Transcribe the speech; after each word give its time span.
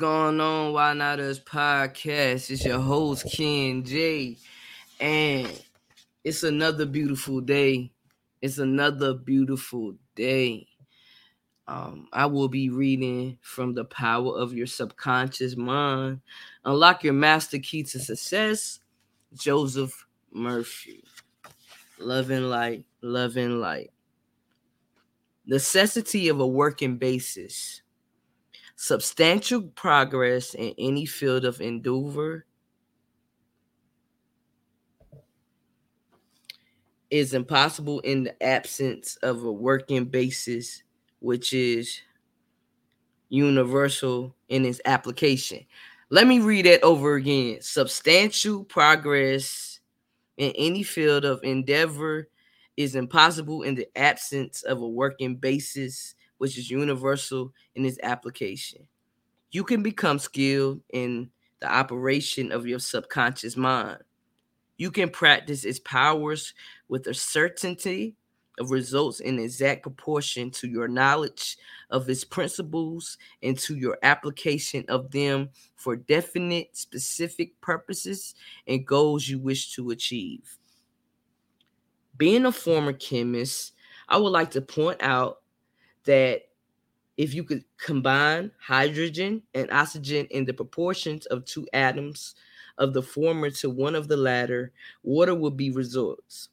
going 0.00 0.40
on? 0.40 0.72
Why 0.72 0.94
Not 0.94 1.20
Us 1.20 1.38
podcast? 1.38 2.50
It's 2.50 2.64
your 2.64 2.80
host, 2.80 3.26
Ken 3.36 3.84
J. 3.84 4.38
And 4.98 5.62
it's 6.24 6.42
another 6.42 6.86
beautiful 6.86 7.42
day. 7.42 7.92
It's 8.40 8.56
another 8.56 9.12
beautiful 9.12 9.96
day. 10.16 10.66
Um, 11.68 12.08
I 12.14 12.24
will 12.24 12.48
be 12.48 12.70
reading 12.70 13.36
from 13.42 13.74
the 13.74 13.84
power 13.84 14.38
of 14.38 14.54
your 14.54 14.66
subconscious 14.66 15.54
mind. 15.54 16.22
Unlock 16.64 17.04
your 17.04 17.12
master 17.12 17.58
key 17.58 17.82
to 17.82 17.98
success. 17.98 18.80
Joseph 19.34 20.06
Murphy. 20.32 21.04
Love 21.98 22.30
and 22.30 22.48
light, 22.48 22.86
love 23.02 23.36
and 23.36 23.60
light. 23.60 23.90
Necessity 25.44 26.28
of 26.28 26.40
a 26.40 26.46
working 26.46 26.96
basis. 26.96 27.82
Substantial 28.82 29.60
progress 29.60 30.54
in 30.54 30.74
any 30.78 31.04
field 31.04 31.44
of 31.44 31.60
endeavor 31.60 32.46
is 37.10 37.34
impossible 37.34 38.00
in 38.00 38.24
the 38.24 38.42
absence 38.42 39.16
of 39.16 39.44
a 39.44 39.52
working 39.52 40.06
basis, 40.06 40.82
which 41.18 41.52
is 41.52 42.00
universal 43.28 44.34
in 44.48 44.64
its 44.64 44.80
application. 44.86 45.66
Let 46.08 46.26
me 46.26 46.40
read 46.40 46.64
it 46.64 46.82
over 46.82 47.16
again. 47.16 47.58
Substantial 47.60 48.64
progress 48.64 49.80
in 50.38 50.52
any 50.52 50.84
field 50.84 51.26
of 51.26 51.44
endeavor 51.44 52.30
is 52.78 52.94
impossible 52.94 53.60
in 53.60 53.74
the 53.74 53.88
absence 53.94 54.62
of 54.62 54.80
a 54.80 54.88
working 54.88 55.36
basis, 55.36 56.14
which 56.40 56.56
is 56.56 56.70
universal 56.70 57.52
in 57.74 57.84
its 57.84 57.98
application. 58.02 58.88
You 59.50 59.62
can 59.62 59.82
become 59.82 60.18
skilled 60.18 60.80
in 60.90 61.28
the 61.60 61.70
operation 61.70 62.50
of 62.50 62.66
your 62.66 62.78
subconscious 62.78 63.58
mind. 63.58 63.98
You 64.78 64.90
can 64.90 65.10
practice 65.10 65.66
its 65.66 65.80
powers 65.80 66.54
with 66.88 67.06
a 67.08 67.12
certainty 67.12 68.16
of 68.58 68.70
results 68.70 69.20
in 69.20 69.38
exact 69.38 69.82
proportion 69.82 70.50
to 70.52 70.66
your 70.66 70.88
knowledge 70.88 71.58
of 71.90 72.08
its 72.08 72.24
principles 72.24 73.18
and 73.42 73.58
to 73.58 73.76
your 73.76 73.98
application 74.02 74.86
of 74.88 75.10
them 75.10 75.50
for 75.76 75.94
definite, 75.94 76.74
specific 76.74 77.60
purposes 77.60 78.34
and 78.66 78.86
goals 78.86 79.28
you 79.28 79.38
wish 79.38 79.74
to 79.74 79.90
achieve. 79.90 80.56
Being 82.16 82.46
a 82.46 82.52
former 82.52 82.94
chemist, 82.94 83.74
I 84.08 84.16
would 84.16 84.30
like 84.30 84.52
to 84.52 84.62
point 84.62 85.02
out 85.02 85.42
that 86.04 86.42
if 87.16 87.34
you 87.34 87.44
could 87.44 87.64
combine 87.78 88.52
hydrogen 88.60 89.42
and 89.54 89.70
oxygen 89.70 90.26
in 90.30 90.44
the 90.46 90.54
proportions 90.54 91.26
of 91.26 91.44
two 91.44 91.66
atoms 91.72 92.34
of 92.78 92.94
the 92.94 93.02
former 93.02 93.50
to 93.50 93.70
one 93.70 93.94
of 93.94 94.08
the 94.08 94.16
latter, 94.16 94.72
water 95.02 95.34
would 95.34 95.56
be 95.56 95.70
results. 95.70 96.48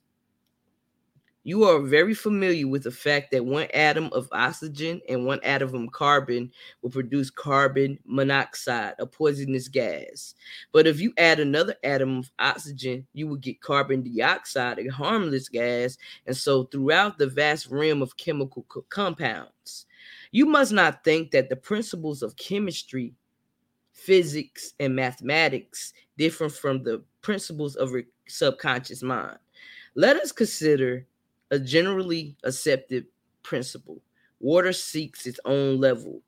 You 1.48 1.64
are 1.64 1.80
very 1.80 2.12
familiar 2.12 2.68
with 2.68 2.82
the 2.82 2.90
fact 2.90 3.30
that 3.30 3.42
one 3.42 3.68
atom 3.72 4.10
of 4.12 4.28
oxygen 4.32 5.00
and 5.08 5.24
one 5.24 5.40
atom 5.42 5.74
of 5.74 5.92
carbon 5.92 6.52
will 6.82 6.90
produce 6.90 7.30
carbon 7.30 7.98
monoxide, 8.04 8.96
a 8.98 9.06
poisonous 9.06 9.66
gas. 9.66 10.34
But 10.72 10.86
if 10.86 11.00
you 11.00 11.14
add 11.16 11.40
another 11.40 11.74
atom 11.82 12.18
of 12.18 12.30
oxygen, 12.38 13.06
you 13.14 13.26
will 13.26 13.38
get 13.38 13.62
carbon 13.62 14.02
dioxide, 14.02 14.78
a 14.78 14.88
harmless 14.88 15.48
gas, 15.48 15.96
and 16.26 16.36
so 16.36 16.64
throughout 16.64 17.16
the 17.16 17.28
vast 17.28 17.68
realm 17.68 18.02
of 18.02 18.18
chemical 18.18 18.66
co- 18.68 18.84
compounds. 18.90 19.86
You 20.32 20.44
must 20.44 20.72
not 20.72 21.02
think 21.02 21.30
that 21.30 21.48
the 21.48 21.56
principles 21.56 22.22
of 22.22 22.36
chemistry, 22.36 23.14
physics, 23.94 24.74
and 24.78 24.94
mathematics 24.94 25.94
differ 26.18 26.50
from 26.50 26.82
the 26.82 27.02
principles 27.22 27.74
of 27.74 27.92
your 27.92 28.02
subconscious 28.26 29.02
mind. 29.02 29.38
Let 29.94 30.16
us 30.16 30.30
consider 30.30 31.06
a 31.50 31.58
generally 31.58 32.36
accepted 32.44 33.06
principle. 33.42 34.00
Water 34.40 34.72
seeks 34.72 35.26
its 35.26 35.40
own 35.44 35.80
level. 35.80 36.22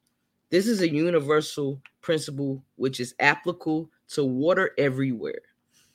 This 0.50 0.66
is 0.66 0.80
a 0.80 0.90
universal 0.90 1.80
principle 2.00 2.62
which 2.76 2.98
is 2.98 3.14
applicable 3.20 3.90
to 4.08 4.24
water 4.24 4.72
everywhere. 4.78 5.40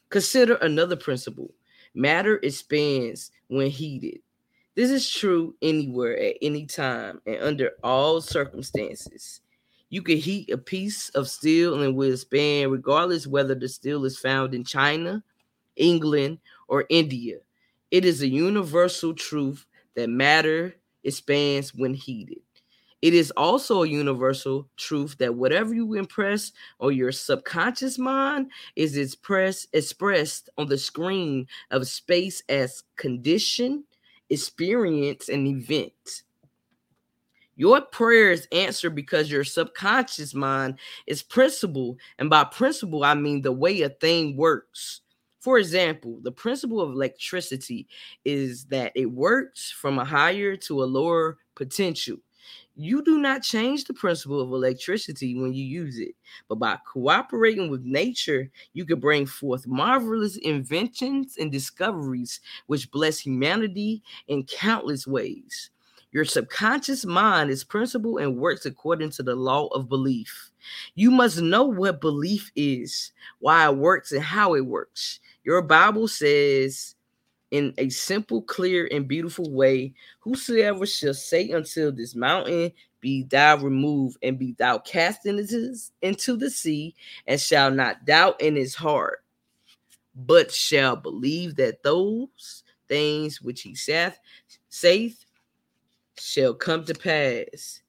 Consider 0.09 0.55
another 0.55 0.95
principle 0.95 1.51
matter 1.93 2.39
expands 2.43 3.31
when 3.47 3.69
heated. 3.69 4.19
This 4.75 4.91
is 4.91 5.09
true 5.09 5.55
anywhere 5.61 6.17
at 6.19 6.35
any 6.41 6.65
time 6.65 7.21
and 7.25 7.41
under 7.41 7.71
all 7.83 8.19
circumstances. 8.19 9.41
You 9.89 10.01
can 10.01 10.17
heat 10.17 10.49
a 10.51 10.57
piece 10.57 11.09
of 11.09 11.29
steel 11.29 11.75
and 11.75 11.83
it 11.83 11.95
will 11.95 12.11
expand 12.11 12.71
regardless 12.71 13.27
whether 13.27 13.55
the 13.55 13.69
steel 13.69 14.03
is 14.03 14.19
found 14.19 14.53
in 14.53 14.65
China, 14.65 15.23
England, 15.77 16.39
or 16.67 16.85
India. 16.89 17.37
It 17.95 18.03
is 18.03 18.21
a 18.21 18.27
universal 18.27 19.13
truth 19.13 19.65
that 19.95 20.09
matter 20.09 20.75
expands 21.05 21.73
when 21.73 21.93
heated. 21.93 22.41
It 23.01 23.13
is 23.13 23.31
also 23.37 23.83
a 23.83 23.87
universal 23.87 24.67
truth 24.75 25.15
that 25.19 25.35
whatever 25.35 25.73
you 25.73 25.93
impress 25.93 26.51
on 26.81 26.93
your 26.93 27.13
subconscious 27.13 27.97
mind 27.97 28.51
is 28.75 28.97
expressed 28.97 29.69
expressed 29.71 30.49
on 30.57 30.67
the 30.67 30.77
screen 30.77 31.47
of 31.71 31.87
space 31.87 32.43
as 32.49 32.83
condition, 32.97 33.85
experience, 34.29 35.29
and 35.29 35.47
event. 35.47 36.23
Your 37.55 37.79
prayer 37.79 38.29
is 38.29 38.45
answered 38.51 38.93
because 38.93 39.31
your 39.31 39.45
subconscious 39.45 40.33
mind 40.33 40.79
is 41.07 41.23
principle. 41.23 41.95
And 42.19 42.29
by 42.29 42.43
principle, 42.43 43.05
I 43.05 43.13
mean 43.13 43.41
the 43.41 43.53
way 43.53 43.83
a 43.83 43.89
thing 43.89 44.35
works. 44.35 44.99
For 45.45 45.59
example, 45.59 46.17
the 46.23 46.31
principle 46.31 46.81
of 46.81 46.89
electricity 46.89 47.87
is 48.25 48.65
that 48.65 48.91
it 48.95 49.05
works 49.05 49.69
from 49.69 49.99
a 49.99 50.03
higher 50.03 50.55
to 50.55 50.81
a 50.81 50.85
lower 50.85 51.37
potential. 51.53 52.17
You 52.75 53.03
do 53.03 53.19
not 53.19 53.43
change 53.43 53.83
the 53.83 53.93
principle 53.93 54.41
of 54.41 54.49
electricity 54.49 55.39
when 55.39 55.53
you 55.53 55.63
use 55.63 55.99
it, 55.99 56.15
but 56.49 56.55
by 56.55 56.79
cooperating 56.91 57.69
with 57.69 57.83
nature, 57.83 58.49
you 58.73 58.85
can 58.85 58.99
bring 58.99 59.27
forth 59.27 59.67
marvelous 59.67 60.35
inventions 60.37 61.35
and 61.37 61.51
discoveries 61.51 62.41
which 62.65 62.89
bless 62.89 63.19
humanity 63.19 64.01
in 64.27 64.45
countless 64.45 65.05
ways. 65.05 65.69
Your 66.11 66.25
subconscious 66.25 67.05
mind 67.05 67.51
is 67.51 67.65
principle 67.65 68.19
and 68.19 68.37
works 68.37 68.65
according 68.65 69.09
to 69.11 69.21
the 69.21 69.35
law 69.35 69.67
of 69.67 69.89
belief. 69.89 70.49
You 70.95 71.11
must 71.11 71.41
know 71.41 71.65
what 71.65 71.99
belief 71.99 72.51
is, 72.55 73.11
why 73.39 73.67
it 73.67 73.75
works, 73.75 74.13
and 74.13 74.23
how 74.23 74.55
it 74.55 74.65
works. 74.65 75.19
Your 75.45 75.61
Bible 75.61 76.07
says, 76.07 76.95
in 77.51 77.73
a 77.77 77.87
simple, 77.89 78.41
clear, 78.41 78.89
and 78.91 79.07
beautiful 79.07 79.49
way. 79.51 79.93
Whosoever 80.19 80.85
shall 80.85 81.13
say 81.13 81.51
until 81.51 81.91
this 81.91 82.15
mountain, 82.15 82.71
Be 82.99 83.23
thou 83.23 83.57
removed, 83.57 84.17
and 84.23 84.37
be 84.37 84.55
thou 84.57 84.79
cast 84.79 85.25
into, 85.25 86.37
the 86.37 86.49
sea, 86.49 86.95
and 87.27 87.39
shall 87.39 87.71
not 87.71 88.05
doubt 88.05 88.41
in 88.41 88.55
his 88.55 88.75
heart, 88.75 89.23
but 90.15 90.51
shall 90.51 90.95
believe 90.95 91.55
that 91.55 91.83
those 91.83 92.63
things 92.87 93.41
which 93.41 93.61
he 93.61 93.75
saith, 93.75 94.19
saith 94.69 95.25
shall 96.17 96.53
come 96.53 96.83
to 96.85 96.93
pass. 96.93 97.81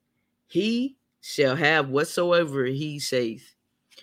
He 0.48 0.96
shall 1.22 1.56
have 1.56 1.88
whatsoever 1.88 2.66
he 2.66 2.98
saith. 2.98 3.54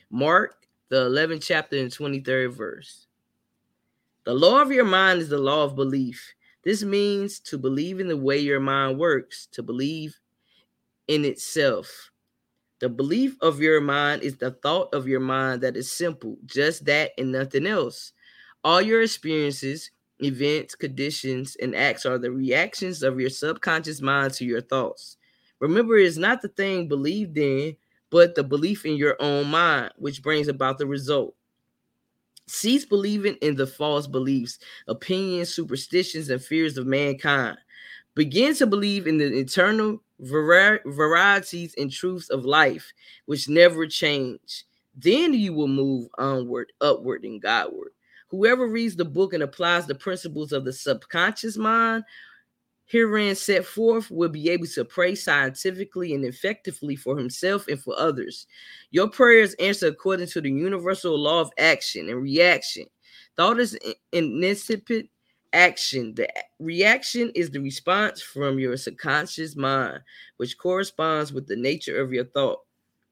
Mark 0.09 0.67
the 0.89 1.09
11th 1.09 1.45
chapter 1.45 1.77
and 1.77 1.91
23rd 1.91 2.53
verse. 2.53 3.07
The 4.25 4.33
law 4.33 4.61
of 4.61 4.71
your 4.71 4.85
mind 4.85 5.21
is 5.21 5.29
the 5.29 5.37
law 5.37 5.65
of 5.65 5.75
belief. 5.75 6.33
This 6.63 6.83
means 6.83 7.39
to 7.41 7.57
believe 7.57 7.99
in 7.99 8.07
the 8.07 8.15
way 8.15 8.37
your 8.37 8.61
mind 8.61 8.97
works, 8.97 9.47
to 9.51 9.61
believe 9.61 10.17
in 11.09 11.25
itself. 11.25 12.09
The 12.79 12.87
belief 12.87 13.35
of 13.41 13.59
your 13.59 13.81
mind 13.81 14.23
is 14.23 14.37
the 14.37 14.51
thought 14.51 14.93
of 14.93 15.07
your 15.07 15.19
mind 15.19 15.61
that 15.61 15.75
is 15.75 15.91
simple, 15.91 16.37
just 16.45 16.85
that 16.85 17.11
and 17.17 17.31
nothing 17.31 17.67
else. 17.67 18.13
All 18.63 18.81
your 18.81 19.01
experiences, 19.01 19.91
events, 20.19 20.75
conditions, 20.75 21.57
and 21.61 21.75
acts 21.75 22.05
are 22.05 22.17
the 22.17 22.31
reactions 22.31 23.03
of 23.03 23.19
your 23.19 23.29
subconscious 23.29 24.01
mind 24.01 24.33
to 24.35 24.45
your 24.45 24.61
thoughts. 24.61 25.17
Remember, 25.59 25.97
it's 25.97 26.17
not 26.17 26.41
the 26.41 26.47
thing 26.47 26.87
believed 26.87 27.37
in, 27.37 27.75
but 28.09 28.35
the 28.35 28.43
belief 28.43 28.85
in 28.85 28.95
your 28.95 29.17
own 29.19 29.47
mind, 29.47 29.91
which 29.97 30.23
brings 30.23 30.47
about 30.47 30.77
the 30.77 30.85
result. 30.85 31.35
Cease 32.47 32.85
believing 32.85 33.35
in 33.35 33.55
the 33.55 33.67
false 33.67 34.07
beliefs, 34.07 34.59
opinions, 34.87 35.53
superstitions, 35.53 36.29
and 36.29 36.43
fears 36.43 36.77
of 36.77 36.85
mankind. 36.85 37.57
Begin 38.15 38.53
to 38.55 38.67
believe 38.67 39.07
in 39.07 39.17
the 39.17 39.39
eternal 39.39 40.03
vari- 40.19 40.79
varieties 40.85 41.73
and 41.77 41.91
truths 41.91 42.29
of 42.29 42.45
life, 42.45 42.93
which 43.25 43.49
never 43.49 43.87
change. 43.87 44.65
Then 44.95 45.33
you 45.33 45.53
will 45.53 45.67
move 45.67 46.09
onward, 46.17 46.71
upward, 46.81 47.23
and 47.23 47.41
Godward. 47.41 47.91
Whoever 48.29 48.67
reads 48.67 48.95
the 48.95 49.05
book 49.05 49.33
and 49.33 49.43
applies 49.43 49.85
the 49.85 49.95
principles 49.95 50.51
of 50.51 50.65
the 50.65 50.73
subconscious 50.73 51.57
mind, 51.57 52.03
herein 52.93 53.33
set 53.33 53.65
forth 53.65 54.11
will 54.11 54.29
be 54.29 54.51
able 54.51 54.67
to 54.67 54.85
pray 54.85 55.15
scientifically 55.15 56.13
and 56.13 56.23
effectively 56.23 56.95
for 56.95 57.17
himself 57.17 57.67
and 57.67 57.81
for 57.81 57.97
others. 57.97 58.45
Your 58.91 59.09
prayers 59.09 59.55
answer 59.55 59.87
according 59.87 60.27
to 60.27 60.41
the 60.41 60.51
universal 60.51 61.17
law 61.17 61.41
of 61.41 61.49
action 61.57 62.07
and 62.07 62.21
reaction. 62.21 62.85
Thought 63.35 63.59
is 63.59 63.75
incipient 64.11 65.09
action. 65.53 66.13
The 66.13 66.29
reaction 66.59 67.31
is 67.33 67.49
the 67.49 67.61
response 67.61 68.21
from 68.21 68.59
your 68.59 68.77
subconscious 68.77 69.55
mind, 69.55 70.01
which 70.37 70.59
corresponds 70.59 71.33
with 71.33 71.47
the 71.47 71.55
nature 71.55 71.99
of 71.99 72.13
your 72.13 72.25
thought. 72.25 72.59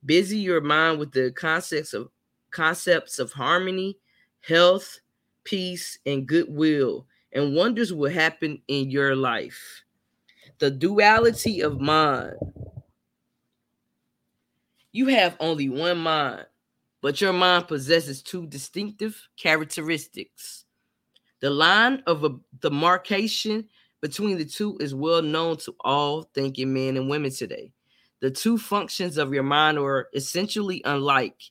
Busy 0.06 0.38
your 0.38 0.62
mind 0.62 1.00
with 1.00 1.12
the 1.12 1.32
concepts 1.32 1.96
of 1.96 2.10
concepts 2.52 3.18
of 3.18 3.32
harmony, 3.32 3.98
health, 4.42 5.00
peace, 5.44 5.98
and 6.06 6.28
goodwill, 6.28 7.08
and 7.34 7.56
wonders 7.56 7.94
will 7.94 8.12
happen 8.12 8.62
in 8.68 8.90
your 8.90 9.16
life. 9.16 9.84
The 10.60 10.72
duality 10.72 11.62
of 11.62 11.80
mind. 11.80 12.36
You 14.92 15.08
have 15.08 15.38
only 15.40 15.70
one 15.70 16.00
mind, 16.00 16.46
but 17.02 17.22
your 17.22 17.34
mind 17.34 17.68
possesses 17.68 18.22
two 18.22 18.46
distinctive 18.46 19.28
characteristics. 19.38 20.66
The 21.40 21.50
line 21.50 22.04
of 22.06 22.24
a, 22.24 22.36
demarcation 22.60 23.70
between 24.02 24.38
the 24.38 24.46
two 24.46 24.78
is 24.80 24.94
well 24.94 25.22
known 25.22 25.58
to 25.58 25.76
all 25.80 26.24
thinking 26.34 26.74
men 26.74 26.98
and 26.98 27.10
women 27.10 27.32
today. 27.32 27.72
The 28.20 28.30
two 28.30 28.58
functions 28.58 29.18
of 29.18 29.34
your 29.34 29.44
mind 29.44 29.80
are 29.80 30.10
essentially 30.14 30.82
unlike. 30.86 31.42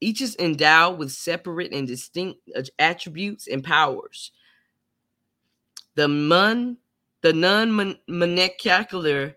Each 0.00 0.20
is 0.20 0.36
endowed 0.38 0.98
with 0.98 1.10
separate 1.10 1.72
and 1.72 1.86
distinct 1.86 2.40
uh, 2.54 2.62
attributes 2.78 3.48
and 3.48 3.64
powers. 3.64 4.30
The 5.96 6.08
mon, 6.08 6.78
the 7.22 7.32
non-molecular 7.32 9.36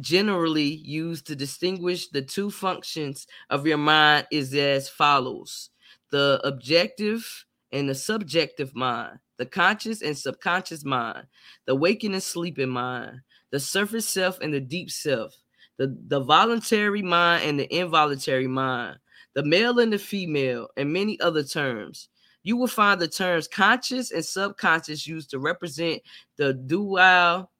generally 0.00 0.62
used 0.62 1.26
to 1.26 1.34
distinguish 1.34 2.08
the 2.08 2.22
two 2.22 2.50
functions 2.50 3.26
of 3.48 3.66
your 3.66 3.78
mind 3.78 4.26
is 4.30 4.54
as 4.54 4.88
follows: 4.88 5.70
the 6.10 6.40
objective 6.44 7.46
and 7.72 7.88
the 7.88 7.94
subjective 7.94 8.74
mind 8.74 9.18
the 9.40 9.46
conscious 9.46 10.02
and 10.02 10.18
subconscious 10.18 10.84
mind, 10.84 11.26
the 11.64 11.74
waking 11.74 12.12
and 12.12 12.22
sleeping 12.22 12.68
mind, 12.68 13.22
the 13.50 13.58
surface 13.58 14.06
self 14.06 14.38
and 14.40 14.52
the 14.52 14.60
deep 14.60 14.90
self, 14.90 15.34
the, 15.78 15.96
the 16.08 16.20
voluntary 16.20 17.00
mind 17.00 17.44
and 17.44 17.58
the 17.58 17.74
involuntary 17.74 18.46
mind, 18.46 18.98
the 19.32 19.42
male 19.42 19.78
and 19.78 19.94
the 19.94 19.98
female, 19.98 20.68
and 20.76 20.92
many 20.92 21.18
other 21.20 21.42
terms. 21.42 22.09
You 22.42 22.56
will 22.56 22.68
find 22.68 23.00
the 23.00 23.08
terms 23.08 23.46
conscious 23.46 24.10
and 24.10 24.24
subconscious 24.24 25.06
used 25.06 25.30
to 25.30 25.38
represent 25.38 26.02
the 26.36 26.54
dual 26.54 27.50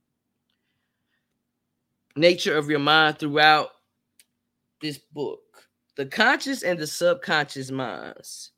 nature 2.17 2.57
of 2.57 2.71
your 2.71 2.79
mind 2.79 3.19
throughout 3.19 3.71
this 4.81 4.99
book. 4.99 5.41
The 5.97 6.07
conscious 6.07 6.63
and 6.63 6.79
the 6.79 6.87
subconscious 6.87 7.71
minds. 7.71 8.53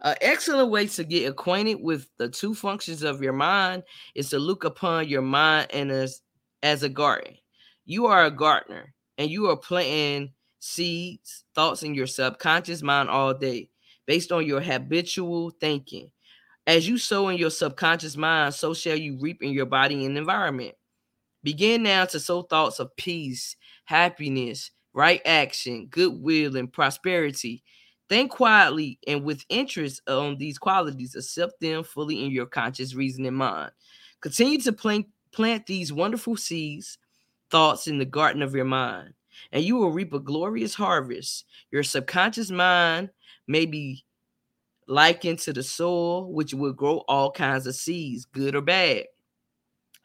An 0.00 0.16
excellent 0.20 0.70
way 0.70 0.88
to 0.88 1.04
get 1.04 1.30
acquainted 1.30 1.76
with 1.80 2.08
the 2.18 2.28
two 2.28 2.54
functions 2.54 3.02
of 3.02 3.22
your 3.22 3.32
mind 3.32 3.84
is 4.14 4.30
to 4.30 4.38
look 4.38 4.64
upon 4.64 5.08
your 5.08 5.22
mind 5.22 5.68
and 5.72 5.90
as, 5.90 6.20
as 6.62 6.82
a 6.82 6.88
garden. 6.88 7.34
You 7.86 8.06
are 8.06 8.24
a 8.24 8.30
gardener 8.30 8.92
and 9.18 9.30
you 9.30 9.48
are 9.50 9.56
planting 9.56 10.32
seeds, 10.58 11.44
thoughts 11.54 11.84
in 11.84 11.94
your 11.94 12.08
subconscious 12.08 12.82
mind 12.82 13.08
all 13.08 13.34
day 13.34 13.70
based 14.06 14.32
on 14.32 14.46
your 14.46 14.60
habitual 14.60 15.50
thinking. 15.50 16.10
As 16.66 16.88
you 16.88 16.98
sow 16.98 17.28
in 17.28 17.36
your 17.36 17.50
subconscious 17.50 18.16
mind, 18.16 18.54
so 18.54 18.74
shall 18.74 18.96
you 18.96 19.18
reap 19.20 19.42
in 19.42 19.52
your 19.52 19.66
body 19.66 20.04
and 20.06 20.16
environment. 20.16 20.74
Begin 21.42 21.82
now 21.82 22.06
to 22.06 22.18
sow 22.18 22.42
thoughts 22.42 22.80
of 22.80 22.96
peace, 22.96 23.54
happiness, 23.84 24.70
right 24.94 25.20
action, 25.26 25.88
goodwill, 25.90 26.56
and 26.56 26.72
prosperity 26.72 27.62
Think 28.08 28.32
quietly 28.32 28.98
and 29.06 29.24
with 29.24 29.44
interest 29.48 30.02
on 30.08 30.36
these 30.36 30.58
qualities. 30.58 31.14
Accept 31.14 31.60
them 31.60 31.84
fully 31.84 32.24
in 32.24 32.30
your 32.30 32.46
conscious 32.46 32.94
reasoning 32.94 33.34
mind. 33.34 33.72
Continue 34.20 34.60
to 34.60 34.72
plant, 34.72 35.06
plant 35.32 35.66
these 35.66 35.92
wonderful 35.92 36.36
seeds, 36.36 36.98
thoughts 37.50 37.86
in 37.86 37.98
the 37.98 38.04
garden 38.04 38.42
of 38.42 38.54
your 38.54 38.66
mind, 38.66 39.14
and 39.52 39.64
you 39.64 39.76
will 39.76 39.90
reap 39.90 40.12
a 40.12 40.20
glorious 40.20 40.74
harvest. 40.74 41.46
Your 41.70 41.82
subconscious 41.82 42.50
mind 42.50 43.10
may 43.46 43.66
be 43.66 44.04
likened 44.86 45.38
to 45.40 45.52
the 45.52 45.62
soil, 45.62 46.32
which 46.32 46.54
will 46.54 46.72
grow 46.72 46.98
all 47.08 47.30
kinds 47.30 47.66
of 47.66 47.74
seeds, 47.74 48.24
good 48.24 48.54
or 48.54 48.60
bad. 48.60 49.04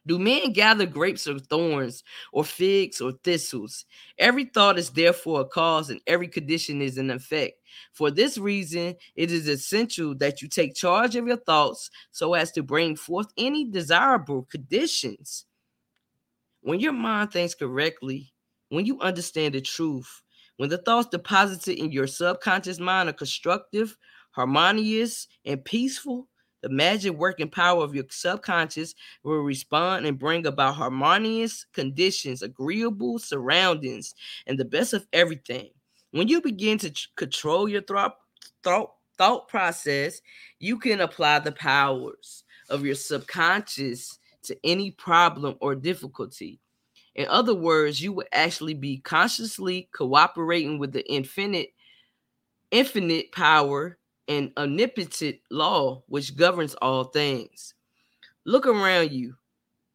Do 0.08 0.18
men 0.18 0.54
gather 0.54 0.86
grapes 0.86 1.28
or 1.28 1.38
thorns, 1.38 2.04
or 2.32 2.44
figs 2.44 3.02
or 3.02 3.12
thistles? 3.24 3.86
Every 4.18 4.46
thought 4.46 4.80
is 4.80 4.90
therefore 4.90 5.42
a 5.42 5.46
cause, 5.46 5.90
and 5.90 6.02
every 6.08 6.28
condition 6.28 6.82
is 6.82 6.98
an 6.98 7.12
effect. 7.12 7.60
For 7.94 8.10
this 8.10 8.38
reason, 8.38 8.96
it 9.16 9.32
is 9.32 9.48
essential 9.48 10.16
that 10.16 10.42
you 10.42 10.48
take 10.48 10.74
charge 10.74 11.16
of 11.16 11.28
your 11.28 11.38
thoughts 11.38 11.92
so 12.12 12.34
as 12.34 12.52
to 12.54 12.64
bring 12.64 12.96
forth 12.96 13.28
any 13.38 13.70
desirable 13.70 14.48
conditions. 14.50 15.46
When 16.62 16.80
your 16.80 16.94
mind 16.94 17.32
thinks 17.32 17.54
correctly, 17.54 18.34
when 18.70 18.86
you 18.86 19.00
understand 19.02 19.54
the 19.54 19.62
truth, 19.62 20.24
when 20.60 20.70
the 20.70 20.78
thoughts 20.78 21.08
deposited 21.08 21.80
in 21.80 21.90
your 21.90 22.06
subconscious 22.06 22.82
mind 22.82 23.08
are 23.08 23.14
constructive, 23.14 23.96
harmonious, 24.32 25.30
and 25.46 25.64
peaceful, 25.64 26.28
the 26.62 26.68
magic 26.68 27.14
working 27.14 27.50
power 27.50 27.82
of 27.82 27.96
your 27.96 28.04
subconscious 28.10 28.94
will 29.24 29.40
respond 29.40 30.06
and 30.06 30.20
bring 30.20 30.46
about 30.46 30.76
harmonious 30.76 31.66
conditions, 31.72 32.42
agreeable 32.42 33.20
surroundings, 33.20 34.14
and 34.48 34.60
the 34.60 34.66
best 34.66 34.92
of 34.92 35.08
everything. 35.14 35.70
When 36.12 36.28
you 36.28 36.42
begin 36.42 36.78
to 36.80 36.92
control 37.16 37.70
your 37.70 37.82
thought, 37.82 38.18
thought, 38.62 38.96
thought 39.18 39.48
process, 39.48 40.20
you 40.60 40.78
can 40.78 41.00
apply 41.00 41.40
the 41.40 41.54
powers 41.54 42.44
of 42.70 42.86
your 42.86 42.96
subconscious 42.96 44.20
to 44.44 44.58
any 44.66 44.92
problem 44.92 45.56
or 45.62 45.74
difficulty. 45.74 46.60
In 47.16 47.28
other 47.28 47.56
words, 47.56 48.02
you 48.02 48.14
will 48.14 48.26
actually 48.32 48.74
be 48.74 48.98
consciously 49.00 49.90
cooperating 49.94 50.80
with 50.80 50.92
the 50.94 51.10
infinite 51.12 51.70
infinite 52.72 53.32
power 53.32 53.98
and 54.28 54.52
omnipotent 54.58 55.38
law 55.50 56.04
which 56.08 56.38
governs 56.38 56.76
all 56.76 57.06
things. 57.06 57.74
Look 58.46 58.68
around 58.68 59.12
you, 59.12 59.36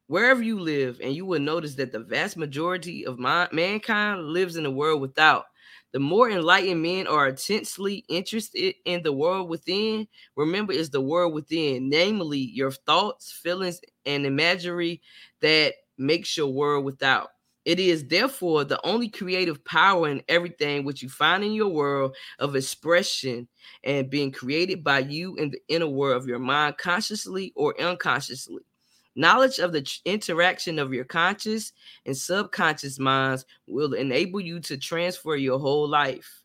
wherever 0.07 0.43
you 0.43 0.59
live, 0.59 0.99
and 1.01 1.15
you 1.15 1.25
will 1.25 1.39
notice 1.39 1.75
that 1.75 1.91
the 1.91 1.99
vast 1.99 2.37
majority 2.37 3.05
of 3.05 3.17
my, 3.17 3.47
mankind 3.51 4.27
lives 4.27 4.55
in 4.55 4.65
a 4.65 4.71
world 4.71 5.01
without. 5.01 5.45
The 5.93 5.99
more 5.99 6.29
enlightened 6.29 6.81
men 6.81 7.07
are 7.07 7.29
intensely 7.29 8.03
interested 8.09 8.75
in 8.83 9.01
the 9.01 9.13
world 9.13 9.49
within, 9.49 10.07
remember, 10.35 10.73
is 10.73 10.89
the 10.89 10.99
world 10.99 11.33
within, 11.33 11.87
namely 11.89 12.39
your 12.39 12.71
thoughts, 12.71 13.31
feelings, 13.31 13.79
and 14.05 14.25
imagery 14.25 15.01
that 15.39 15.73
makes 15.97 16.35
your 16.35 16.47
world 16.47 16.85
without. 16.85 17.29
It 17.65 17.79
is 17.79 18.05
therefore 18.05 18.63
the 18.63 18.79
only 18.85 19.09
creative 19.09 19.63
power 19.65 20.07
in 20.07 20.21
everything 20.29 20.85
which 20.85 21.01
you 21.01 21.09
find 21.09 21.43
in 21.43 21.53
your 21.53 21.69
world 21.69 22.15
of 22.37 22.55
expression 22.55 23.47
and 23.83 24.09
being 24.09 24.31
created 24.31 24.83
by 24.83 24.99
you 24.99 25.35
in 25.37 25.49
the 25.49 25.59
inner 25.67 25.87
world 25.87 26.21
of 26.21 26.27
your 26.27 26.37
mind, 26.37 26.77
consciously 26.77 27.51
or 27.55 27.79
unconsciously. 27.81 28.61
Knowledge 29.15 29.59
of 29.59 29.71
the 29.71 29.99
interaction 30.05 30.77
of 30.77 30.93
your 30.93 31.05
conscious 31.05 31.71
and 32.05 32.15
subconscious 32.15 32.99
minds 32.99 33.45
will 33.65 33.93
enable 33.93 34.41
you 34.41 34.59
to 34.59 34.77
transfer 34.77 35.35
your 35.35 35.57
whole 35.57 35.87
life, 35.87 36.43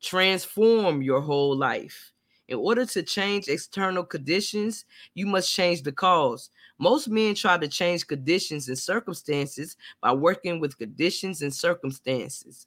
transform 0.00 1.02
your 1.02 1.20
whole 1.20 1.56
life. 1.56 2.12
In 2.48 2.56
order 2.56 2.86
to 2.86 3.02
change 3.02 3.48
external 3.48 4.04
conditions, 4.04 4.86
you 5.14 5.26
must 5.26 5.52
change 5.52 5.82
the 5.82 5.92
cause. 5.92 6.50
Most 6.78 7.08
men 7.08 7.34
try 7.34 7.58
to 7.58 7.68
change 7.68 8.06
conditions 8.06 8.68
and 8.68 8.78
circumstances 8.78 9.76
by 10.00 10.12
working 10.12 10.58
with 10.58 10.78
conditions 10.78 11.42
and 11.42 11.54
circumstances. 11.54 12.66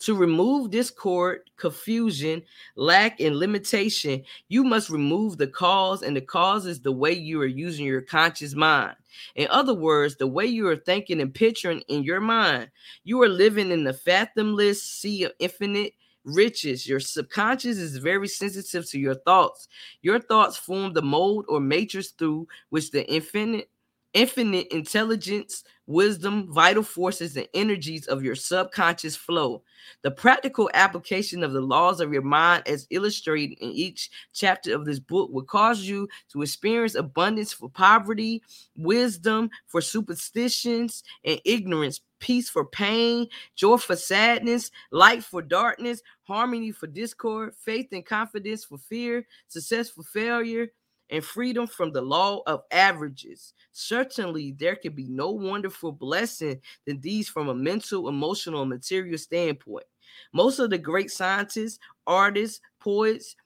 To 0.00 0.14
remove 0.14 0.70
discord, 0.70 1.50
confusion, 1.56 2.42
lack, 2.76 3.20
and 3.20 3.36
limitation, 3.36 4.22
you 4.48 4.62
must 4.62 4.90
remove 4.90 5.38
the 5.38 5.48
cause, 5.48 6.02
and 6.02 6.16
the 6.16 6.20
cause 6.20 6.66
is 6.66 6.80
the 6.80 6.92
way 6.92 7.12
you 7.12 7.40
are 7.40 7.46
using 7.46 7.84
your 7.84 8.02
conscious 8.02 8.54
mind. 8.54 8.94
In 9.34 9.48
other 9.50 9.74
words, 9.74 10.16
the 10.16 10.26
way 10.26 10.46
you 10.46 10.68
are 10.68 10.76
thinking 10.76 11.20
and 11.20 11.34
picturing 11.34 11.80
in 11.88 12.04
your 12.04 12.20
mind. 12.20 12.70
You 13.02 13.22
are 13.22 13.28
living 13.28 13.72
in 13.72 13.82
the 13.82 13.92
fathomless 13.92 14.82
sea 14.82 15.24
of 15.24 15.32
infinite 15.40 15.94
riches. 16.24 16.86
Your 16.86 17.00
subconscious 17.00 17.78
is 17.78 17.96
very 17.96 18.28
sensitive 18.28 18.88
to 18.90 18.98
your 18.98 19.14
thoughts. 19.14 19.68
Your 20.02 20.20
thoughts 20.20 20.56
form 20.56 20.92
the 20.92 21.02
mold 21.02 21.46
or 21.48 21.60
matrix 21.60 22.10
through 22.10 22.48
which 22.70 22.90
the 22.90 23.08
infinite 23.10 23.68
infinite 24.14 24.66
intelligence, 24.68 25.64
wisdom, 25.86 26.52
vital 26.52 26.82
forces, 26.82 27.36
and 27.36 27.46
energies 27.54 28.06
of 28.06 28.22
your 28.22 28.34
subconscious 28.34 29.14
flow. 29.14 29.62
The 30.02 30.10
practical 30.10 30.70
application 30.74 31.44
of 31.44 31.52
the 31.52 31.60
laws 31.60 32.00
of 32.00 32.12
your 32.12 32.22
mind, 32.22 32.64
as 32.66 32.86
illustrated 32.90 33.58
in 33.58 33.70
each 33.70 34.10
chapter 34.32 34.74
of 34.74 34.84
this 34.84 34.98
book, 34.98 35.30
will 35.30 35.44
cause 35.44 35.82
you 35.82 36.08
to 36.32 36.42
experience 36.42 36.94
abundance 36.94 37.52
for 37.52 37.68
poverty, 37.68 38.42
wisdom 38.76 39.50
for 39.66 39.80
superstitions 39.80 41.04
and 41.24 41.40
ignorance, 41.44 42.00
peace 42.20 42.48
for 42.48 42.64
pain, 42.64 43.28
joy 43.54 43.76
for 43.76 43.96
sadness, 43.96 44.70
light 44.90 45.24
for 45.24 45.42
darkness, 45.42 46.02
harmony 46.22 46.72
for 46.72 46.86
discord, 46.86 47.54
faith 47.54 47.88
and 47.92 48.04
confidence 48.04 48.64
for 48.64 48.78
fear, 48.78 49.26
success 49.48 49.90
for 49.90 50.02
failure, 50.02 50.68
and 51.10 51.24
freedom 51.24 51.66
from 51.66 51.92
the 51.92 52.02
law 52.02 52.42
of 52.46 52.62
averages. 52.70 53.54
Certainly, 53.72 54.52
there 54.58 54.76
can 54.76 54.92
be 54.92 55.08
no 55.08 55.30
wonderful 55.30 55.92
blessing 55.92 56.60
than 56.86 57.00
these 57.00 57.28
from 57.28 57.48
a 57.48 57.54
mental, 57.54 58.08
emotional, 58.08 58.66
material 58.66 59.18
standpoint. 59.18 59.86
Most 60.32 60.58
of 60.58 60.70
the 60.70 60.78
great 60.78 61.10
scientists, 61.10 61.78
artists, 62.06 62.60
poets, 62.80 63.36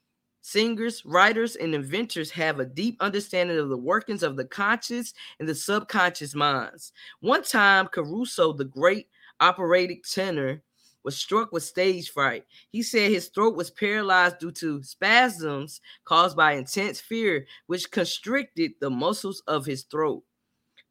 singers, 0.43 1.05
writers, 1.07 1.57
and 1.57 1.75
inventors 1.75 2.31
have 2.33 2.61
a 2.61 2.67
deep 2.67 2.97
understanding 3.01 3.59
of 3.59 3.71
the 3.71 3.77
workings 3.77 4.23
of 4.23 4.37
the 4.37 4.45
conscious 4.45 5.15
and 5.39 5.49
the 5.49 5.55
subconscious 5.55 6.35
minds. 6.35 6.93
One 7.21 7.43
time, 7.43 7.87
Caruso, 7.87 8.53
the 8.53 8.65
great 8.65 9.09
operatic 9.41 10.05
tenor, 10.05 10.63
was 11.05 11.17
struck 11.17 11.51
with 11.51 11.65
stage 11.65 12.11
fright. 12.11 12.45
He 12.71 12.83
said 12.83 13.11
his 13.11 13.29
throat 13.29 13.57
was 13.57 13.71
paralyzed 13.71 14.39
due 14.39 14.53
to 14.53 14.83
spasms 14.83 15.81
caused 16.05 16.37
by 16.37 16.53
intense 16.53 17.01
fear, 17.01 17.47
which 17.67 17.91
constricted 17.91 18.73
the 18.81 18.91
muscles 18.91 19.43
of 19.47 19.67
his 19.67 19.83
throat. 19.85 20.23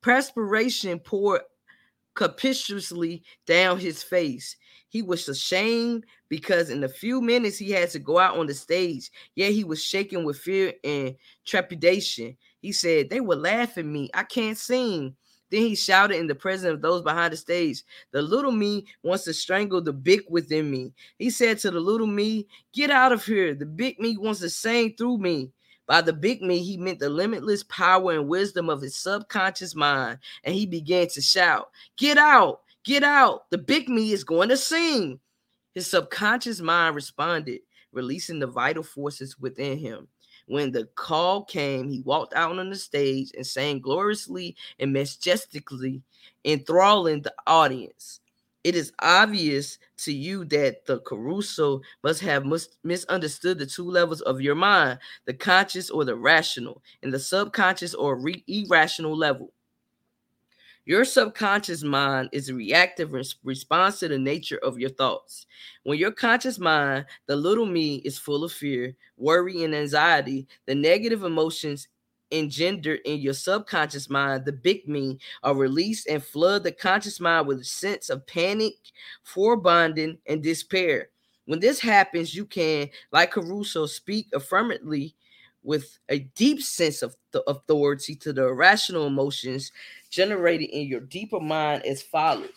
Perspiration 0.02 1.00
poured 1.00 1.42
capriciously 2.16 3.24
down 3.46 3.80
his 3.80 4.04
face. 4.04 4.56
He 4.90 5.02
was 5.02 5.28
ashamed 5.30 6.06
because 6.28 6.70
in 6.70 6.84
a 6.84 6.90
few 6.90 7.22
minutes 7.22 7.58
he 7.58 7.72
had 7.72 7.90
to 7.92 8.00
go 8.00 8.20
out 8.20 8.38
on 8.38 8.48
the 8.48 8.54
stage. 8.54 9.10
Yet 9.36 9.54
he 9.54 9.64
was 9.64 9.84
shaking 9.84 10.26
with 10.26 10.38
fear 10.38 10.74
and 10.84 11.16
trepidation. 11.46 12.36
He 12.62 12.74
said, 12.74 13.10
They 13.10 13.22
will 13.22 13.40
laugh 13.40 13.78
at 13.78 13.86
me. 13.86 14.10
I 14.14 14.24
can't 14.24 14.58
sing. 14.58 15.16
Then 15.50 15.62
he 15.62 15.76
shouted 15.76 16.18
in 16.18 16.28
the 16.28 16.36
presence 16.36 16.74
of 16.74 16.82
those 16.82 17.02
behind 17.02 17.34
the 17.34 17.38
stage, 17.38 17.84
The 18.12 18.22
little 18.22 18.52
me 18.52 18.86
wants 19.04 19.26
to 19.26 19.34
strangle 19.34 19.82
the 19.82 19.94
big 19.94 20.22
within 20.30 20.72
me. 20.72 20.94
He 21.18 21.30
said 21.30 21.60
to 21.60 21.72
the 21.72 21.80
little 21.80 22.08
me, 22.08 22.48
Get 22.74 22.90
out 22.90 23.12
of 23.12 23.26
here. 23.26 23.54
The 23.54 23.66
big 23.66 24.00
me 24.00 24.18
wants 24.18 24.40
to 24.42 24.50
sing 24.50 24.96
through 24.98 25.20
me. 25.20 25.52
By 25.92 26.00
the 26.00 26.14
big 26.14 26.42
me, 26.42 26.64
he 26.64 26.78
meant 26.78 27.00
the 27.00 27.10
limitless 27.10 27.64
power 27.64 28.14
and 28.14 28.30
wisdom 28.30 28.70
of 28.70 28.80
his 28.80 28.96
subconscious 28.96 29.76
mind. 29.76 30.20
And 30.46 30.56
he 30.56 30.66
began 30.66 31.10
to 31.10 31.22
shout, 31.22 31.70
Get 31.98 32.18
out, 32.18 32.62
get 32.86 33.04
out. 33.04 33.50
The 33.50 33.58
big 33.58 33.90
me 33.90 34.14
is 34.14 34.24
going 34.24 34.48
to 34.48 34.56
sing. 34.56 35.20
His 35.74 35.88
subconscious 35.88 36.62
mind 36.62 36.96
responded, 36.96 37.60
releasing 37.92 38.40
the 38.40 38.48
vital 38.48 38.84
forces 38.84 39.38
within 39.38 39.78
him. 39.78 40.08
When 40.46 40.72
the 40.72 40.86
call 40.96 41.44
came, 41.44 41.90
he 41.90 42.00
walked 42.00 42.36
out 42.36 42.58
on 42.58 42.70
the 42.70 42.78
stage 42.78 43.32
and 43.36 43.46
sang 43.46 43.82
gloriously 43.82 44.56
and 44.80 44.94
majestically, 44.94 46.04
enthralling 46.46 47.24
the 47.24 47.34
audience. 47.46 48.22
It 48.64 48.76
is 48.76 48.94
obvious 49.00 49.80
to 49.98 50.14
you 50.14 50.46
that 50.46 50.86
the 50.86 51.00
Caruso 51.00 51.82
must 52.04 52.22
have 52.22 52.46
mis- 52.46 52.70
misunderstood 52.84 53.58
the 53.58 53.66
two 53.66 53.90
levels 53.90 54.22
of 54.22 54.42
your 54.42 54.56
mind 54.56 55.00
the 55.26 55.34
conscious 55.34 55.90
or 55.90 56.06
the 56.06 56.16
rational, 56.16 56.84
and 57.02 57.12
the 57.14 57.20
subconscious 57.20 57.96
or 57.96 58.20
re- 58.20 58.44
irrational 58.48 59.18
level. 59.18 59.52
Your 60.86 61.06
subconscious 61.06 61.84
mind 61.84 62.30
is 62.32 62.50
a 62.50 62.56
reactive 62.56 63.14
res- 63.14 63.36
response 63.44 64.00
to 64.00 64.08
the 64.08 64.18
nature 64.18 64.58
of 64.58 64.80
your 64.80 64.90
thoughts. 64.90 65.46
When 65.84 65.98
your 65.98 66.12
conscious 66.12 66.60
mind, 66.60 67.06
the 67.28 67.36
little 67.36 67.68
me, 67.68 67.98
is 67.98 68.18
full 68.18 68.44
of 68.44 68.52
fear, 68.52 68.96
worry, 69.18 69.64
and 69.64 69.74
anxiety, 69.76 70.48
the 70.66 70.76
negative 70.76 71.24
emotions 71.24 71.88
engendered 72.32 73.00
in 73.06 73.20
your 73.20 73.34
subconscious 73.34 74.10
mind, 74.10 74.46
the 74.46 74.52
big 74.52 74.88
me, 74.88 75.20
are 75.44 75.56
released 75.56 76.08
and 76.08 76.24
flood 76.24 76.64
the 76.64 76.72
conscious 76.72 77.20
mind 77.20 77.48
with 77.48 77.60
a 77.60 77.66
sense 77.66 78.10
of 78.10 78.26
panic, 78.28 78.76
foreboding, 79.24 80.18
and 80.28 80.42
despair. 80.42 81.10
When 81.46 81.60
this 81.60 81.80
happens, 81.80 82.34
you 82.36 82.46
can, 82.46 82.90
like 83.12 83.32
Caruso, 83.32 83.86
speak 83.86 84.28
affirmatively 84.34 85.16
with 85.64 86.00
a 86.10 86.20
deep 86.20 86.62
sense 86.62 87.02
of 87.02 87.16
the 87.32 87.42
authority 87.50 88.16
to 88.16 88.34
the 88.34 88.48
irrational 88.48 89.08
emotions 89.08 89.72
generated 90.10 90.70
in 90.70 90.88
your 90.88 91.02
deeper 91.02 91.40
mind 91.40 91.86
as 91.86 92.02
follows. 92.02 92.50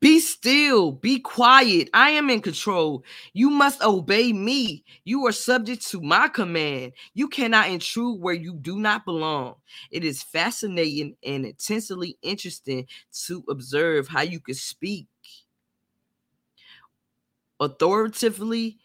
Be 0.00 0.20
still, 0.46 0.92
be 0.92 1.18
quiet. 1.18 1.90
I 1.92 2.10
am 2.10 2.30
in 2.30 2.40
control. 2.40 3.02
You 3.32 3.50
must 3.50 3.82
obey 3.82 4.32
me. 4.32 4.84
You 5.04 5.26
are 5.26 5.32
subject 5.32 5.84
to 5.88 6.00
my 6.00 6.28
command. 6.28 6.92
You 7.14 7.26
cannot 7.26 7.68
intrude 7.68 8.20
where 8.20 8.34
you 8.34 8.54
do 8.54 8.78
not 8.78 9.04
belong. 9.04 9.56
It 9.90 10.04
is 10.04 10.22
fascinating 10.22 11.16
and 11.24 11.44
intensely 11.46 12.16
interesting 12.22 12.86
to 13.26 13.42
observe 13.50 14.06
how 14.06 14.22
you 14.22 14.38
can 14.38 14.54
speak 14.54 15.08
authoritatively 17.58 18.78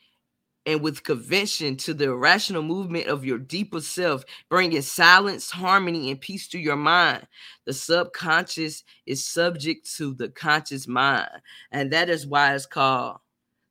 and 0.65 0.81
with 0.81 1.03
conviction 1.03 1.75
to 1.75 1.93
the 1.93 2.05
irrational 2.05 2.61
movement 2.61 3.07
of 3.07 3.25
your 3.25 3.39
deeper 3.39 3.81
self, 3.81 4.23
bringing 4.49 4.81
silence, 4.81 5.49
harmony, 5.49 6.11
and 6.11 6.21
peace 6.21 6.47
to 6.49 6.59
your 6.59 6.75
mind. 6.75 7.27
The 7.65 7.73
subconscious 7.73 8.83
is 9.05 9.25
subject 9.25 9.91
to 9.97 10.13
the 10.13 10.29
conscious 10.29 10.87
mind, 10.87 11.29
and 11.71 11.91
that 11.91 12.09
is 12.09 12.27
why 12.27 12.53
it's 12.53 12.65
called 12.65 13.17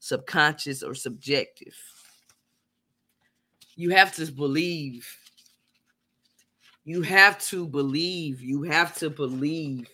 subconscious 0.01 0.83
or 0.83 0.95
subjective. 0.95 1.77
You 3.77 3.91
have 3.91 4.15
to 4.17 4.31
believe. 4.31 5.17
You 6.85 7.03
have 7.03 7.39
to 7.49 7.67
believe. 7.67 8.41
You 8.43 8.63
have 8.63 8.97
to 8.99 9.11
believe. 9.11 9.89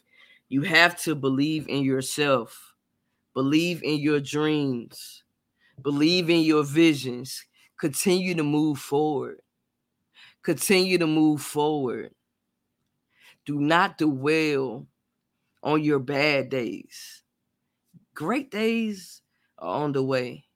You 0.48 0.62
have 0.62 0.98
to 1.02 1.14
believe 1.14 1.68
in 1.68 1.84
yourself. 1.84 2.74
Believe 3.34 3.82
in 3.82 3.98
your 3.98 4.18
dreams 4.18 5.24
Believe 5.82 6.30
in 6.30 6.40
your 6.40 6.64
visions. 6.64 7.44
Continue 7.78 8.34
to 8.34 8.42
move 8.42 8.78
forward. 8.78 9.40
Continue 10.42 10.98
to 10.98 11.06
move 11.06 11.42
forward. 11.42 12.12
Do 13.44 13.60
not 13.60 13.98
dwell 13.98 14.86
on 15.62 15.82
your 15.82 15.98
bad 15.98 16.50
days. 16.50 17.22
Great 18.14 18.50
days 18.50 19.22
are 19.58 19.82
on 19.84 19.92
the 19.92 20.02
way 20.02 20.46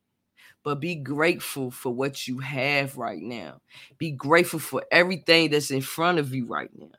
but 0.62 0.80
be 0.80 0.94
grateful 0.94 1.70
for 1.70 1.92
what 1.92 2.28
you 2.28 2.38
have 2.38 2.96
right 2.96 3.22
now. 3.22 3.60
Be 3.98 4.10
grateful 4.10 4.58
for 4.58 4.84
everything 4.90 5.50
that's 5.50 5.70
in 5.70 5.80
front 5.80 6.18
of 6.18 6.34
you 6.34 6.46
right 6.46 6.70
now. 6.76 6.90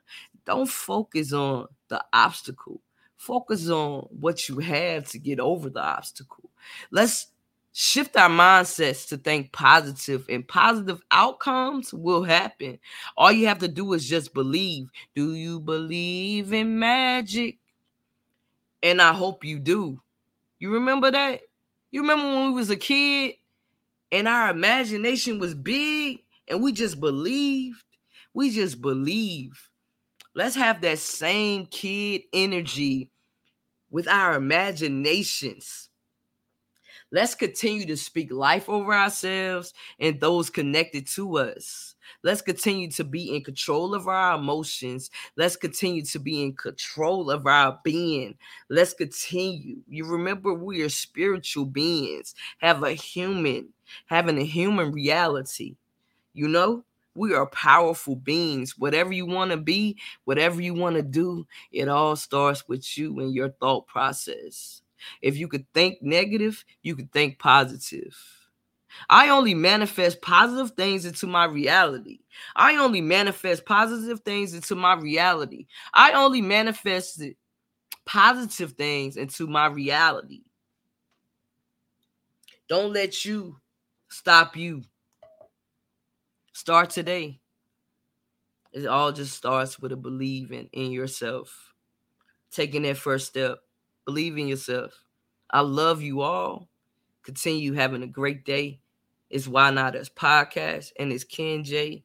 Don't 0.44 0.68
focus 0.68 1.32
on 1.32 1.68
the 1.88 2.04
obstacle. 2.12 2.80
Focus 3.16 3.68
on 3.68 4.08
what 4.10 4.48
you 4.48 4.58
have 4.58 5.08
to 5.10 5.18
get 5.18 5.38
over 5.38 5.70
the 5.70 5.80
obstacle. 5.80 6.50
Let's 6.90 7.28
shift 7.72 8.16
our 8.16 8.28
mindsets 8.28 9.08
to 9.08 9.16
think 9.16 9.52
positive 9.52 10.26
and 10.28 10.46
positive 10.46 11.00
outcomes 11.10 11.92
will 11.92 12.22
happen. 12.22 12.78
All 13.16 13.32
you 13.32 13.46
have 13.48 13.58
to 13.60 13.68
do 13.68 13.92
is 13.94 14.08
just 14.08 14.34
believe. 14.34 14.90
Do 15.14 15.34
you 15.34 15.58
believe 15.60 16.52
in 16.52 16.78
magic? 16.78 17.58
And 18.82 19.00
i 19.00 19.12
hope 19.12 19.44
you 19.44 19.58
do. 19.58 20.00
You 20.58 20.72
remember 20.74 21.10
that? 21.10 21.42
You 21.90 22.02
remember 22.02 22.24
when 22.24 22.46
we 22.48 22.52
was 22.52 22.70
a 22.70 22.76
kid 22.76 23.34
and 24.10 24.28
our 24.28 24.50
imagination 24.50 25.38
was 25.38 25.54
big 25.54 26.22
and 26.48 26.62
we 26.62 26.72
just 26.72 27.00
believed? 27.00 27.82
We 28.34 28.50
just 28.50 28.80
believe. 28.80 29.68
Let's 30.34 30.56
have 30.56 30.80
that 30.80 30.98
same 30.98 31.66
kid 31.66 32.22
energy 32.32 33.10
with 33.90 34.08
our 34.08 34.34
imaginations 34.34 35.90
Let's 37.12 37.34
continue 37.34 37.84
to 37.86 37.96
speak 37.96 38.32
life 38.32 38.70
over 38.70 38.94
ourselves 38.94 39.74
and 40.00 40.18
those 40.18 40.48
connected 40.48 41.06
to 41.08 41.36
us. 41.36 41.94
Let's 42.22 42.40
continue 42.40 42.90
to 42.92 43.04
be 43.04 43.36
in 43.36 43.44
control 43.44 43.94
of 43.94 44.08
our 44.08 44.38
emotions. 44.38 45.10
Let's 45.36 45.56
continue 45.56 46.04
to 46.06 46.18
be 46.18 46.42
in 46.42 46.54
control 46.54 47.30
of 47.30 47.46
our 47.46 47.78
being. 47.84 48.36
Let's 48.70 48.94
continue. 48.94 49.82
You 49.88 50.06
remember 50.06 50.54
we 50.54 50.82
are 50.82 50.88
spiritual 50.88 51.66
beings, 51.66 52.34
have 52.58 52.82
a 52.82 52.92
human, 52.92 53.68
having 54.06 54.38
a 54.38 54.44
human 54.44 54.92
reality. 54.92 55.76
You 56.32 56.48
know, 56.48 56.84
we 57.14 57.34
are 57.34 57.46
powerful 57.46 58.16
beings. 58.16 58.78
Whatever 58.78 59.12
you 59.12 59.26
want 59.26 59.50
to 59.50 59.58
be, 59.58 59.98
whatever 60.24 60.62
you 60.62 60.72
want 60.74 60.96
to 60.96 61.02
do, 61.02 61.46
it 61.70 61.88
all 61.88 62.16
starts 62.16 62.66
with 62.68 62.96
you 62.96 63.20
and 63.20 63.34
your 63.34 63.50
thought 63.50 63.86
process. 63.86 64.80
If 65.20 65.36
you 65.36 65.48
could 65.48 65.66
think 65.72 66.02
negative, 66.02 66.64
you 66.82 66.96
could 66.96 67.12
think 67.12 67.38
positive. 67.38 68.16
I 69.08 69.30
only 69.30 69.54
manifest 69.54 70.20
positive 70.20 70.72
things 70.76 71.04
into 71.06 71.26
my 71.26 71.44
reality. 71.44 72.20
I 72.54 72.76
only 72.76 73.00
manifest 73.00 73.64
positive 73.64 74.20
things 74.20 74.54
into 74.54 74.74
my 74.74 74.94
reality. 74.94 75.66
I 75.94 76.12
only 76.12 76.42
manifest 76.42 77.22
positive 78.04 78.72
things 78.72 79.16
into 79.16 79.46
my 79.46 79.66
reality. 79.66 80.42
Don't 82.68 82.92
let 82.92 83.24
you 83.24 83.56
stop 84.08 84.56
you. 84.56 84.82
Start 86.52 86.90
today. 86.90 87.40
It 88.72 88.86
all 88.86 89.12
just 89.12 89.34
starts 89.36 89.78
with 89.78 89.92
a 89.92 89.96
believing 89.96 90.68
in 90.72 90.92
yourself. 90.92 91.74
Taking 92.50 92.82
that 92.82 92.96
first 92.96 93.26
step. 93.28 93.58
Believe 94.04 94.36
in 94.38 94.48
yourself. 94.48 94.92
I 95.50 95.60
love 95.60 96.02
you 96.02 96.22
all. 96.22 96.68
Continue 97.22 97.74
having 97.74 98.02
a 98.02 98.06
great 98.06 98.44
day. 98.44 98.80
It's 99.30 99.46
Why 99.46 99.70
Not 99.70 99.96
Us 99.96 100.08
podcast 100.08 100.92
and 100.98 101.12
it's 101.12 101.24
Ken 101.24 101.64
J. 101.64 102.04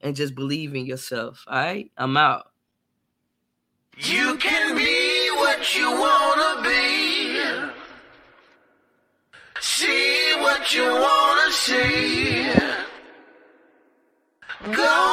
And 0.00 0.14
just 0.14 0.34
believe 0.34 0.74
in 0.74 0.86
yourself. 0.86 1.44
All 1.46 1.56
right. 1.56 1.90
I'm 1.96 2.16
out. 2.16 2.50
You 3.96 4.36
can 4.36 4.76
be 4.76 5.30
what 5.36 5.76
you 5.76 5.90
wanna 5.90 6.62
be. 6.62 7.40
See 9.60 10.34
what 10.38 10.72
you 10.72 10.84
wanna 10.84 11.52
see. 11.52 12.52
Go 14.72 15.07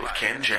with 0.00 0.14
Ken 0.14 0.42
J. 0.42 0.56